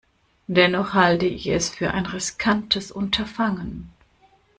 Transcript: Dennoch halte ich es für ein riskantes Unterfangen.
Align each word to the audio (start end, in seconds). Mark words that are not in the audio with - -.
Dennoch 0.47 0.95
halte 0.95 1.27
ich 1.27 1.45
es 1.45 1.69
für 1.69 1.91
ein 1.93 2.07
riskantes 2.07 2.91
Unterfangen. 2.91 3.91